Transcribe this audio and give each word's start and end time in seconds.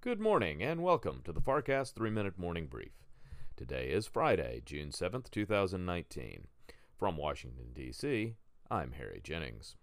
Good 0.00 0.20
morning 0.20 0.62
and 0.62 0.84
welcome 0.84 1.22
to 1.24 1.32
the 1.32 1.40
FarrCast 1.40 1.94
3 1.94 2.10
Minute 2.10 2.38
Morning 2.38 2.68
Brief. 2.68 2.92
Today 3.56 3.88
is 3.88 4.06
Friday, 4.06 4.62
June 4.64 4.90
7th, 4.90 5.28
2019. 5.28 6.46
From 6.96 7.16
Washington, 7.16 7.72
D.C., 7.74 8.36
I'm 8.70 8.92
Harry 8.92 9.20
Jennings. 9.24 9.74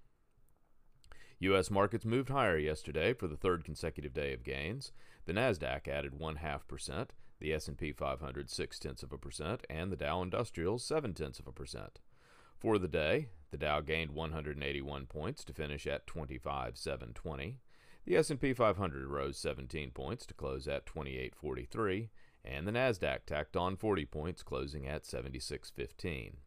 U.S. 1.39 1.69
markets 1.69 2.05
moved 2.05 2.29
higher 2.29 2.57
yesterday 2.57 3.11
for 3.11 3.27
the 3.27 3.35
third 3.35 3.65
consecutive 3.65 4.13
day 4.13 4.31
of 4.31 4.45
gains. 4.45 4.93
The 5.25 5.33
Nasdaq 5.33 5.89
added 5.89 6.17
one 6.17 6.37
half 6.37 6.65
percent, 6.65 7.11
the 7.41 7.53
S&P 7.53 7.91
500 7.91 8.49
six 8.49 8.79
tenths 8.79 9.03
of 9.03 9.11
a 9.11 9.17
percent, 9.17 9.67
and 9.69 9.91
the 9.91 9.97
Dow 9.97 10.21
Industrials 10.21 10.85
seven 10.85 11.13
tenths 11.13 11.39
of 11.39 11.47
a 11.47 11.51
percent. 11.51 11.99
For 12.57 12.77
the 12.77 12.87
day, 12.87 13.27
the 13.51 13.57
Dow 13.57 13.81
gained 13.81 14.11
181 14.11 15.07
points 15.07 15.43
to 15.43 15.53
finish 15.53 15.85
at 15.85 16.07
25,720. 16.07 17.57
The 18.05 18.17
S&P 18.17 18.53
500 18.53 19.07
rose 19.07 19.35
17 19.39 19.89
points 19.89 20.27
to 20.27 20.35
close 20.35 20.67
at 20.67 20.85
2843, 20.85 22.11
and 22.43 22.67
the 22.67 22.71
Nasdaq 22.71 23.25
tacked 23.25 23.57
on 23.57 23.75
40 23.75 24.05
points 24.05 24.43
closing 24.43 24.87
at 24.87 25.07
7615. 25.07 26.37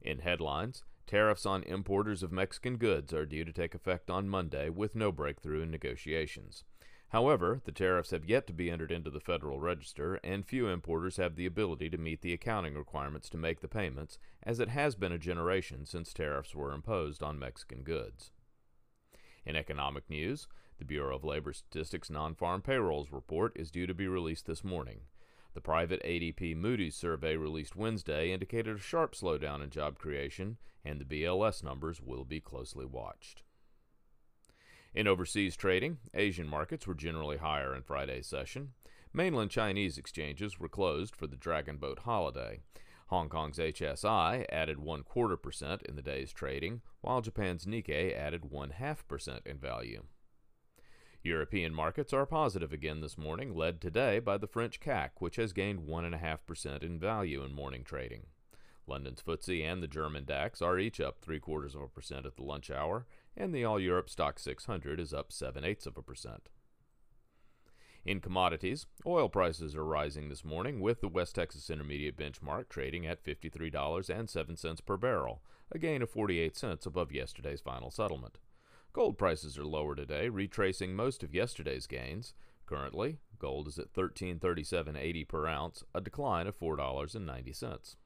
In 0.00 0.18
headlines, 0.18 0.82
tariffs 1.06 1.46
on 1.46 1.62
importers 1.62 2.24
of 2.24 2.32
Mexican 2.32 2.76
goods 2.76 3.14
are 3.14 3.24
due 3.24 3.44
to 3.44 3.52
take 3.52 3.72
effect 3.72 4.10
on 4.10 4.28
Monday 4.28 4.68
with 4.68 4.96
no 4.96 5.12
breakthrough 5.12 5.62
in 5.62 5.70
negotiations. 5.70 6.64
However, 7.10 7.60
the 7.64 7.70
tariffs 7.70 8.10
have 8.10 8.28
yet 8.28 8.48
to 8.48 8.52
be 8.52 8.68
entered 8.68 8.90
into 8.90 9.10
the 9.10 9.20
Federal 9.20 9.60
Register, 9.60 10.16
and 10.24 10.44
few 10.44 10.66
importers 10.66 11.18
have 11.18 11.36
the 11.36 11.46
ability 11.46 11.88
to 11.90 11.98
meet 11.98 12.20
the 12.20 12.32
accounting 12.32 12.74
requirements 12.74 13.28
to 13.30 13.36
make 13.36 13.60
the 13.60 13.68
payments, 13.68 14.18
as 14.42 14.58
it 14.58 14.70
has 14.70 14.96
been 14.96 15.12
a 15.12 15.18
generation 15.18 15.86
since 15.86 16.12
tariffs 16.12 16.52
were 16.52 16.72
imposed 16.72 17.22
on 17.22 17.38
Mexican 17.38 17.84
goods. 17.84 18.32
In 19.48 19.56
economic 19.56 20.10
news, 20.10 20.46
the 20.76 20.84
Bureau 20.84 21.16
of 21.16 21.24
Labor 21.24 21.54
Statistics 21.54 22.10
non 22.10 22.34
farm 22.34 22.60
payrolls 22.60 23.10
report 23.10 23.54
is 23.56 23.70
due 23.70 23.86
to 23.86 23.94
be 23.94 24.06
released 24.06 24.44
this 24.44 24.62
morning. 24.62 25.00
The 25.54 25.62
private 25.62 26.02
ADP 26.02 26.54
Moody's 26.54 26.94
survey 26.94 27.34
released 27.34 27.74
Wednesday 27.74 28.30
indicated 28.30 28.76
a 28.76 28.78
sharp 28.78 29.14
slowdown 29.14 29.62
in 29.62 29.70
job 29.70 29.98
creation, 29.98 30.58
and 30.84 31.00
the 31.00 31.06
BLS 31.06 31.64
numbers 31.64 32.02
will 32.02 32.26
be 32.26 32.40
closely 32.40 32.84
watched. 32.84 33.42
In 34.94 35.08
overseas 35.08 35.56
trading, 35.56 35.96
Asian 36.12 36.46
markets 36.46 36.86
were 36.86 36.92
generally 36.92 37.38
higher 37.38 37.74
in 37.74 37.82
Friday's 37.82 38.26
session. 38.26 38.72
Mainland 39.14 39.50
Chinese 39.50 39.96
exchanges 39.96 40.60
were 40.60 40.68
closed 40.68 41.16
for 41.16 41.26
the 41.26 41.36
Dragon 41.36 41.78
Boat 41.78 42.00
holiday. 42.00 42.60
Hong 43.08 43.28
Kong's 43.28 43.58
HSI 43.58 44.44
added 44.50 44.78
one 44.78 45.02
quarter 45.02 45.36
percent 45.36 45.82
in 45.82 45.96
the 45.96 46.02
day's 46.02 46.32
trading, 46.32 46.82
while 47.00 47.22
Japan's 47.22 47.64
Nikkei 47.64 48.16
added 48.16 48.50
one 48.50 48.70
half 48.70 49.06
percent 49.08 49.42
in 49.46 49.58
value. 49.58 50.04
European 51.22 51.74
markets 51.74 52.12
are 52.12 52.26
positive 52.26 52.72
again 52.72 53.00
this 53.00 53.18
morning, 53.18 53.54
led 53.54 53.80
today 53.80 54.18
by 54.18 54.36
the 54.36 54.46
French 54.46 54.78
CAC, 54.78 55.10
which 55.18 55.36
has 55.36 55.52
gained 55.52 55.80
1.5% 55.80 56.82
in 56.82 56.98
value 56.98 57.42
in 57.42 57.52
morning 57.52 57.82
trading. 57.82 58.26
London's 58.86 59.22
FTSE 59.22 59.64
and 59.64 59.82
the 59.82 59.88
German 59.88 60.24
DAX 60.24 60.62
are 60.62 60.78
each 60.78 61.00
up 61.00 61.18
three 61.20 61.40
quarters 61.40 61.74
of 61.74 61.82
a 61.82 61.88
percent 61.88 62.24
at 62.24 62.36
the 62.36 62.42
lunch 62.42 62.70
hour, 62.70 63.06
and 63.36 63.54
the 63.54 63.64
All 63.64 63.80
Europe 63.80 64.08
Stoxx 64.08 64.40
600 64.40 65.00
is 65.00 65.12
up 65.12 65.32
seven 65.32 65.64
eighths 65.64 65.86
of 65.86 65.96
a 65.96 66.02
percent. 66.02 66.48
In 68.04 68.20
commodities, 68.20 68.86
oil 69.04 69.28
prices 69.28 69.74
are 69.74 69.84
rising 69.84 70.28
this 70.28 70.44
morning 70.44 70.80
with 70.80 71.00
the 71.00 71.08
West 71.08 71.34
Texas 71.34 71.68
Intermediate 71.68 72.16
benchmark 72.16 72.68
trading 72.68 73.06
at 73.06 73.22
$53.07 73.22 74.86
per 74.86 74.96
barrel, 74.96 75.42
a 75.70 75.78
gain 75.78 76.00
of 76.00 76.10
48 76.10 76.56
cents 76.56 76.86
above 76.86 77.12
yesterday's 77.12 77.60
final 77.60 77.90
settlement. 77.90 78.38
Gold 78.92 79.18
prices 79.18 79.58
are 79.58 79.66
lower 79.66 79.94
today, 79.94 80.28
retracing 80.28 80.96
most 80.96 81.22
of 81.22 81.34
yesterday's 81.34 81.86
gains. 81.86 82.34
Currently, 82.66 83.18
gold 83.38 83.68
is 83.68 83.78
at 83.78 83.92
1337.80 83.92 85.28
per 85.28 85.46
ounce, 85.46 85.84
a 85.94 86.00
decline 86.00 86.46
of 86.46 86.58
$4.90. 86.58 87.96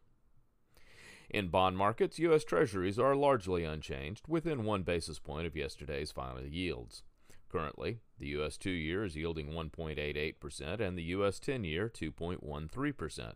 In 1.31 1.49
bond 1.49 1.79
markets, 1.79 2.19
U.S. 2.19 2.45
Treasuries 2.45 2.99
are 2.99 3.17
largely 3.17 3.65
unchanged, 3.65 4.27
within 4.29 4.65
one 4.65 4.83
basis 4.83 5.19
point 5.19 5.47
of 5.47 5.57
yesterday's 5.57 6.13
final 6.13 6.43
yields. 6.43 7.05
Currently, 7.53 7.99
the 8.19 8.29
U.S. 8.29 8.57
2 8.57 8.71
year 8.71 9.05
is 9.05 9.15
yielding 9.15 9.49
1.88% 9.49 10.81
and 10.81 10.97
the 10.97 11.03
U.S. 11.03 11.39
10 11.39 11.65
year 11.65 11.91
2.13%. 11.91 13.33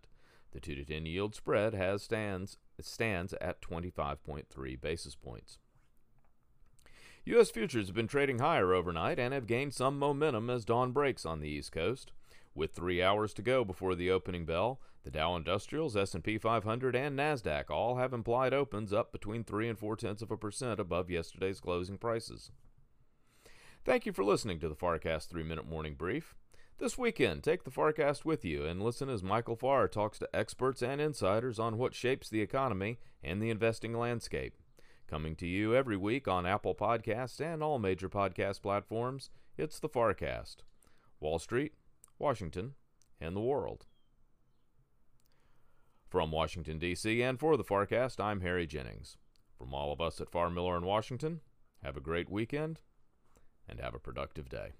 The 0.52 0.60
2 0.60 0.74
to 0.74 0.84
10 0.86 1.04
yield 1.04 1.34
spread 1.34 1.74
has 1.74 2.02
stands, 2.02 2.56
stands 2.80 3.34
at 3.34 3.60
25.3 3.60 4.80
basis 4.80 5.14
points. 5.14 5.58
U.S. 7.26 7.50
futures 7.50 7.88
have 7.88 7.94
been 7.94 8.06
trading 8.06 8.38
higher 8.38 8.72
overnight 8.72 9.18
and 9.18 9.34
have 9.34 9.46
gained 9.46 9.74
some 9.74 9.98
momentum 9.98 10.48
as 10.48 10.64
dawn 10.64 10.92
breaks 10.92 11.26
on 11.26 11.40
the 11.40 11.50
East 11.50 11.72
Coast. 11.72 12.12
With 12.54 12.72
three 12.72 13.02
hours 13.02 13.34
to 13.34 13.42
go 13.42 13.66
before 13.66 13.94
the 13.94 14.10
opening 14.10 14.46
bell, 14.46 14.80
the 15.04 15.10
Dow 15.10 15.36
Industrials, 15.36 15.94
S&P 15.94 16.38
500, 16.38 16.96
and 16.96 17.18
Nasdaq 17.18 17.68
all 17.68 17.96
have 17.96 18.14
implied 18.14 18.54
opens 18.54 18.94
up 18.94 19.12
between 19.12 19.44
three 19.44 19.68
and 19.68 19.78
four 19.78 19.94
tenths 19.94 20.22
of 20.22 20.30
a 20.30 20.38
percent 20.38 20.80
above 20.80 21.10
yesterday's 21.10 21.60
closing 21.60 21.98
prices. 21.98 22.50
Thank 23.86 24.04
you 24.04 24.12
for 24.12 24.24
listening 24.24 24.58
to 24.58 24.68
the 24.68 24.74
FarrCast 24.74 25.28
Three 25.28 25.44
Minute 25.44 25.68
Morning 25.68 25.94
Brief. 25.94 26.34
This 26.78 26.98
weekend, 26.98 27.44
take 27.44 27.62
the 27.62 27.70
FarrCast 27.70 28.24
with 28.24 28.44
you 28.44 28.64
and 28.64 28.82
listen 28.82 29.08
as 29.08 29.22
Michael 29.22 29.54
Farr 29.54 29.86
talks 29.86 30.18
to 30.18 30.28
experts 30.34 30.82
and 30.82 31.00
insiders 31.00 31.60
on 31.60 31.78
what 31.78 31.94
shapes 31.94 32.28
the 32.28 32.40
economy 32.40 32.98
and 33.22 33.40
the 33.40 33.48
investing 33.48 33.96
landscape. 33.96 34.56
Coming 35.06 35.36
to 35.36 35.46
you 35.46 35.72
every 35.72 35.96
week 35.96 36.26
on 36.26 36.46
Apple 36.46 36.74
Podcasts 36.74 37.38
and 37.40 37.62
all 37.62 37.78
major 37.78 38.08
podcast 38.08 38.60
platforms, 38.60 39.30
it's 39.56 39.78
the 39.78 39.88
FarrCast. 39.88 40.56
Wall 41.20 41.38
Street, 41.38 41.74
Washington, 42.18 42.74
and 43.20 43.36
the 43.36 43.40
world. 43.40 43.86
From 46.08 46.32
Washington, 46.32 46.80
D.C., 46.80 47.22
and 47.22 47.38
for 47.38 47.56
the 47.56 47.62
FarrCast, 47.62 48.18
I'm 48.18 48.40
Harry 48.40 48.66
Jennings. 48.66 49.16
From 49.56 49.72
all 49.72 49.92
of 49.92 50.00
us 50.00 50.20
at 50.20 50.32
Farr 50.32 50.50
Miller 50.50 50.76
in 50.76 50.84
Washington, 50.84 51.40
have 51.84 51.96
a 51.96 52.00
great 52.00 52.28
weekend 52.28 52.80
and 53.68 53.80
have 53.80 53.94
a 53.94 53.98
productive 53.98 54.48
day. 54.48 54.72